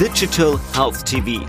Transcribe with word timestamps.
Digital 0.00 0.58
Health 0.72 1.04
TV, 1.04 1.44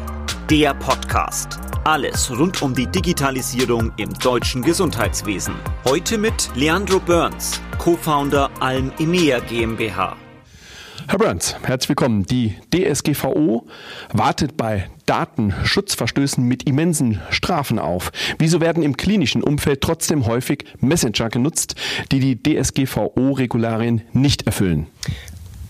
der 0.50 0.74
Podcast. 0.74 1.58
Alles 1.86 2.30
rund 2.38 2.62
um 2.62 2.76
die 2.76 2.86
Digitalisierung 2.86 3.94
im 3.96 4.14
deutschen 4.16 4.62
Gesundheitswesen. 4.62 5.54
Heute 5.86 6.18
mit 6.18 6.50
Leandro 6.54 7.00
Burns, 7.00 7.62
Co-Founder 7.78 8.52
Alm 8.60 8.92
EMEA 9.00 9.40
GmbH. 9.40 10.18
Herr 11.08 11.18
Burns, 11.18 11.56
herzlich 11.64 11.90
willkommen. 11.90 12.26
Die 12.26 12.58
DSGVO 12.74 13.68
wartet 14.12 14.58
bei 14.58 14.90
Datenschutzverstößen 15.06 16.44
mit 16.44 16.68
immensen 16.68 17.22
Strafen 17.30 17.80
auf. 17.80 18.12
Wieso 18.38 18.60
werden 18.60 18.84
im 18.84 18.98
klinischen 18.98 19.44
Umfeld 19.44 19.80
trotzdem 19.80 20.26
häufig 20.26 20.66
Messenger 20.82 21.30
genutzt, 21.30 21.76
die 22.12 22.20
die 22.20 22.36
DSGVO-Regularien 22.44 24.02
nicht 24.12 24.46
erfüllen? 24.46 24.88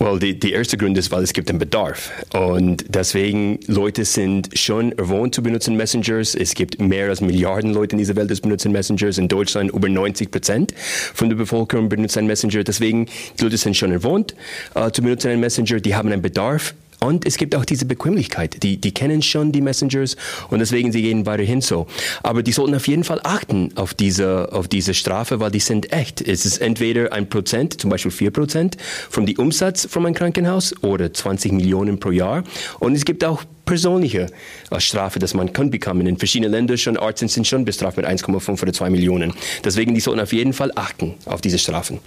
Well, 0.02 0.18
die, 0.18 0.36
die 0.36 0.50
erste 0.50 0.76
Grund 0.76 0.98
ist, 0.98 1.12
weil 1.12 1.22
es 1.22 1.32
gibt 1.32 1.48
einen 1.48 1.60
Bedarf. 1.60 2.10
Und 2.34 2.84
deswegen, 2.88 3.60
Leute 3.68 4.04
sind 4.04 4.48
schon 4.58 4.90
gewohnt 4.96 5.32
zu 5.32 5.44
benutzen 5.44 5.76
Messengers. 5.76 6.34
Es 6.34 6.56
gibt 6.56 6.80
mehr 6.80 7.08
als 7.08 7.20
Milliarden 7.20 7.72
Leute 7.72 7.92
in 7.92 7.98
dieser 7.98 8.16
Welt, 8.16 8.28
die 8.28 8.40
benutzen 8.40 8.72
Messengers. 8.72 9.16
In 9.18 9.28
Deutschland 9.28 9.70
über 9.70 9.88
90 9.88 10.32
Prozent 10.32 10.74
von 11.14 11.28
der 11.28 11.36
Bevölkerung 11.36 11.88
benutzen 11.88 12.18
einen 12.18 12.26
Messenger. 12.26 12.64
Deswegen, 12.64 13.06
die 13.38 13.44
Leute 13.44 13.56
sind 13.56 13.76
schon 13.76 13.92
gewohnt 13.92 14.34
äh, 14.74 14.90
zu 14.90 15.02
benutzen 15.02 15.30
einen 15.30 15.40
Messenger. 15.40 15.78
Die 15.78 15.94
haben 15.94 16.10
einen 16.10 16.20
Bedarf. 16.20 16.74
Und 17.02 17.26
es 17.26 17.36
gibt 17.36 17.56
auch 17.56 17.64
diese 17.64 17.84
Bequemlichkeit. 17.84 18.62
Die, 18.62 18.76
die 18.76 18.92
kennen 18.92 19.22
schon 19.22 19.50
die 19.50 19.60
Messengers 19.60 20.16
und 20.50 20.60
deswegen 20.60 20.92
sie 20.92 21.02
gehen 21.02 21.26
weiterhin 21.26 21.60
so. 21.60 21.86
Aber 22.22 22.42
die 22.42 22.52
sollten 22.52 22.74
auf 22.74 22.86
jeden 22.86 23.02
Fall 23.02 23.20
achten 23.24 23.70
auf 23.74 23.92
diese, 23.92 24.52
auf 24.52 24.68
diese 24.68 24.94
Strafe, 24.94 25.40
weil 25.40 25.50
die 25.50 25.60
sind 25.60 25.92
echt. 25.92 26.20
Es 26.20 26.46
ist 26.46 26.58
entweder 26.58 27.12
ein 27.12 27.28
Prozent, 27.28 27.80
zum 27.80 27.90
Beispiel 27.90 28.12
vier 28.12 28.30
Prozent 28.30 28.76
von 29.10 29.26
dem 29.26 29.38
Umsatz 29.38 29.86
von 29.90 30.06
einem 30.06 30.14
Krankenhaus 30.14 30.74
oder 30.82 31.12
20 31.12 31.52
Millionen 31.52 31.98
pro 31.98 32.12
Jahr. 32.12 32.44
Und 32.78 32.94
es 32.94 33.04
gibt 33.04 33.24
auch 33.24 33.42
persönliche 33.64 34.26
äh, 34.70 34.80
Strafe, 34.80 35.18
dass 35.18 35.34
man 35.34 35.52
kann 35.52 35.70
bekommen. 35.70 36.06
In 36.06 36.18
verschiedenen 36.18 36.52
Ländern 36.52 36.78
schon, 36.78 36.96
Ärzte 36.96 37.26
sind 37.26 37.46
schon 37.46 37.64
bestraft 37.64 37.96
mit 37.96 38.06
1,5 38.06 38.62
oder 38.62 38.72
2 38.72 38.90
Millionen. 38.90 39.32
Deswegen, 39.64 39.94
die 39.94 40.00
sollten 40.00 40.20
auf 40.20 40.32
jeden 40.32 40.52
Fall 40.52 40.70
achten 40.76 41.14
auf 41.24 41.40
diese 41.40 41.58
Strafen. 41.58 41.98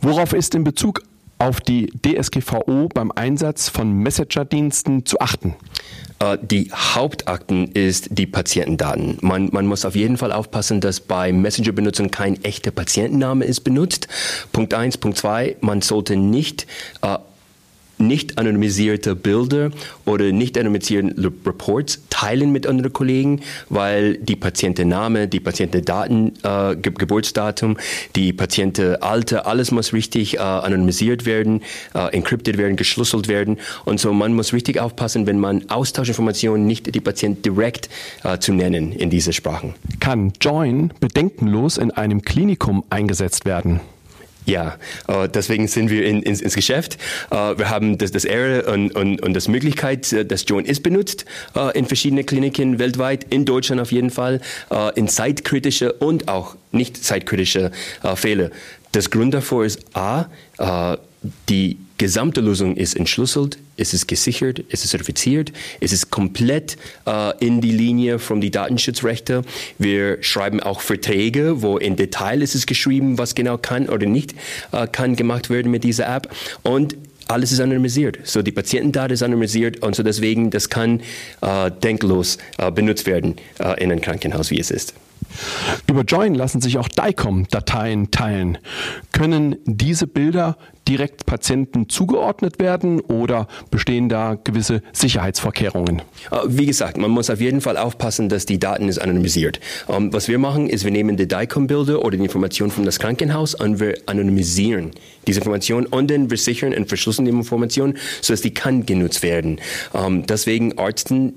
Worauf 0.00 0.32
ist 0.32 0.54
in 0.54 0.64
Bezug 0.64 1.02
auf 1.38 1.60
die 1.60 1.86
DSGVO 1.86 2.88
beim 2.92 3.12
Einsatz 3.12 3.68
von 3.68 3.92
Messenger-Diensten 3.92 5.04
zu 5.04 5.20
achten? 5.20 5.54
Äh, 6.18 6.38
die 6.40 6.70
Hauptakten 6.72 7.72
ist 7.72 8.08
die 8.10 8.26
Patientendaten. 8.26 9.18
Man, 9.20 9.50
man 9.52 9.66
muss 9.66 9.84
auf 9.84 9.94
jeden 9.94 10.16
Fall 10.16 10.32
aufpassen, 10.32 10.80
dass 10.80 11.00
bei 11.00 11.32
Messenger-Benutzern 11.32 12.10
kein 12.10 12.42
echter 12.44 12.70
Patientenname 12.70 13.44
ist 13.44 13.60
benutzt. 13.60 14.08
Punkt 14.52 14.74
eins, 14.74 14.96
Punkt 14.96 15.18
zwei, 15.18 15.56
man 15.60 15.82
sollte 15.82 16.16
nicht 16.16 16.66
äh, 17.02 17.18
nicht 17.98 18.38
anonymisierte 18.38 19.14
Bilder 19.16 19.70
oder 20.04 20.32
nicht 20.32 20.58
anonymisierten 20.58 21.32
Reports 21.44 22.02
teilen 22.10 22.52
mit 22.52 22.66
anderen 22.66 22.92
Kollegen, 22.92 23.40
weil 23.68 24.16
die 24.18 24.36
Patientenname, 24.36 25.28
die 25.28 25.40
Patientendaten, 25.40 26.32
äh, 26.42 26.76
Ge 26.76 26.92
Geburtsdatum, 26.96 27.76
die 28.14 28.32
Patientenalter, 28.32 29.46
alles 29.46 29.70
muss 29.70 29.92
richtig 29.92 30.36
äh, 30.36 30.38
anonymisiert 30.38 31.26
werden, 31.26 31.62
äh, 31.94 32.14
encrypted 32.14 32.58
werden, 32.58 32.76
geschlüsselt 32.76 33.28
werden. 33.28 33.58
Und 33.84 34.00
so 34.00 34.12
man 34.12 34.32
muss 34.34 34.52
richtig 34.52 34.80
aufpassen, 34.80 35.26
wenn 35.26 35.38
man 35.38 35.68
Austauschinformationen 35.68 36.66
nicht 36.66 36.94
die 36.94 37.00
Patienten 37.00 37.42
direkt 37.42 37.88
äh, 38.24 38.38
zu 38.38 38.52
nennen 38.52 38.92
in 38.92 39.10
diese 39.10 39.32
Sprachen. 39.32 39.74
Kann 40.00 40.32
Join 40.40 40.92
bedenkenlos 41.00 41.78
in 41.78 41.90
einem 41.90 42.22
Klinikum 42.22 42.84
eingesetzt 42.90 43.44
werden? 43.44 43.80
Ja, 44.46 44.78
äh, 45.08 45.28
deswegen 45.28 45.66
sind 45.66 45.90
wir 45.90 46.06
in, 46.06 46.22
ins, 46.22 46.40
ins 46.40 46.54
Geschäft. 46.54 46.98
Äh, 47.30 47.58
wir 47.58 47.68
haben 47.68 47.98
das, 47.98 48.12
das 48.12 48.24
Ehre 48.24 48.72
und, 48.72 48.94
und, 48.94 49.20
und 49.20 49.34
das 49.34 49.48
Möglichkeit, 49.48 50.12
äh, 50.12 50.24
dass 50.24 50.44
Joan 50.48 50.64
ist 50.64 50.82
benutzt 50.82 51.24
in 51.74 51.86
verschiedenen 51.86 52.24
Kliniken 52.24 52.78
weltweit, 52.78 53.26
in 53.30 53.44
Deutschland 53.44 53.80
auf 53.80 53.90
jeden 53.90 54.10
Fall, 54.10 54.40
in 54.94 55.08
zeitkritische 55.08 55.92
und 55.94 56.28
auch 56.28 56.54
nicht 56.70 57.02
zeitkritische 57.02 57.72
Fälle. 58.14 58.52
Das 58.92 59.10
Grund 59.10 59.34
davor 59.34 59.64
ist 59.64 59.80
A, 59.96 60.26
die 61.48 61.78
gesamte 61.98 62.40
Lösung 62.40 62.76
ist 62.76 62.94
entschlüsselt, 62.94 63.58
es 63.76 63.94
ist 63.94 64.06
gesichert, 64.06 64.62
es 64.70 64.84
ist 64.84 64.90
zertifiziert, 64.90 65.52
es 65.80 65.92
ist 65.92 66.10
komplett 66.10 66.76
äh, 67.06 67.32
in 67.44 67.60
die 67.60 67.72
Linie 67.72 68.18
von 68.18 68.40
die 68.40 68.50
Datenschutzrechte. 68.50 69.42
Wir 69.78 70.22
schreiben 70.22 70.60
auch 70.60 70.80
Verträge, 70.80 71.62
wo 71.62 71.78
in 71.78 71.96
Detail 71.96 72.42
ist 72.42 72.54
es 72.54 72.66
geschrieben, 72.66 73.18
was 73.18 73.34
genau 73.34 73.58
kann 73.58 73.88
oder 73.88 74.06
nicht 74.06 74.34
äh, 74.72 74.86
kann 74.86 75.16
gemacht 75.16 75.50
werden 75.50 75.70
mit 75.70 75.84
dieser 75.84 76.14
App. 76.14 76.34
Und 76.62 76.96
alles 77.28 77.52
ist 77.52 77.60
anonymisiert. 77.60 78.18
So 78.24 78.42
die 78.42 78.52
Patientendaten 78.52 79.12
ist 79.12 79.22
anonymisiert 79.22 79.82
und 79.82 79.96
so 79.96 80.02
deswegen 80.02 80.50
das 80.50 80.68
kann 80.68 81.00
äh, 81.40 81.70
denklos 81.70 82.38
äh, 82.58 82.70
benutzt 82.70 83.06
werden 83.06 83.36
äh, 83.58 83.82
in 83.82 83.90
einem 83.90 84.00
Krankenhaus, 84.00 84.50
wie 84.50 84.60
es 84.60 84.70
ist. 84.70 84.94
Über 85.88 86.02
Join 86.02 86.34
lassen 86.34 86.60
sich 86.60 86.78
auch 86.78 86.88
DICOM-Dateien 86.88 88.10
teilen. 88.10 88.58
Können 89.12 89.56
diese 89.64 90.06
Bilder 90.06 90.56
direkt 90.88 91.26
Patienten 91.26 91.88
zugeordnet 91.88 92.58
werden 92.58 93.00
oder 93.00 93.48
bestehen 93.70 94.08
da 94.08 94.36
gewisse 94.42 94.82
Sicherheitsvorkehrungen? 94.92 96.02
Äh, 96.30 96.36
wie 96.46 96.66
gesagt, 96.66 96.96
man 96.96 97.10
muss 97.10 97.28
auf 97.28 97.40
jeden 97.40 97.60
Fall 97.60 97.76
aufpassen, 97.76 98.28
dass 98.28 98.46
die 98.46 98.58
Daten 98.58 98.88
ist 98.88 98.98
anonymisiert. 98.98 99.60
Ähm, 99.88 100.12
was 100.12 100.28
wir 100.28 100.38
machen, 100.38 100.68
ist, 100.68 100.84
wir 100.84 100.92
nehmen 100.92 101.16
die 101.16 101.26
DICOM-Bilder 101.26 102.04
oder 102.04 102.16
die 102.16 102.24
Informationen 102.24 102.70
von 102.70 102.84
das 102.84 102.98
Krankenhaus 102.98 103.54
und 103.54 103.80
wir 103.80 103.98
anonymisieren 104.06 104.92
diese 105.26 105.40
Information 105.40 105.86
und 105.86 106.10
dann 106.10 106.30
wir 106.30 106.38
sichern 106.38 106.72
und 106.72 106.88
verschlüsseln 106.88 107.26
die 107.26 107.32
Information, 107.32 107.94
sodass 108.20 108.42
die 108.42 108.54
kann 108.54 108.86
genutzt 108.86 109.22
werden. 109.22 109.60
Ähm, 109.92 110.24
deswegen 110.26 110.72
Ärzten 110.72 111.34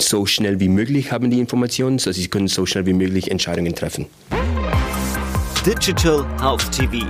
so 0.00 0.26
schnell 0.26 0.60
wie 0.60 0.68
möglich 0.68 1.12
haben 1.12 1.30
die 1.30 1.40
Informationen, 1.40 1.98
so 1.98 2.12
sie 2.12 2.28
können 2.28 2.48
so 2.48 2.66
schnell 2.66 2.86
wie 2.86 2.92
möglich 2.92 3.30
Entscheidungen 3.30 3.74
treffen. 3.74 4.06
Digital 5.64 6.24
Health 6.40 6.70
TV, 6.70 7.06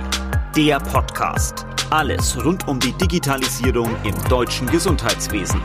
der 0.55 0.79
Podcast. 0.79 1.65
Alles 1.89 2.43
rund 2.43 2.67
um 2.67 2.79
die 2.79 2.91
Digitalisierung 2.93 3.89
im 4.03 4.15
deutschen 4.29 4.67
Gesundheitswesen. 4.67 5.61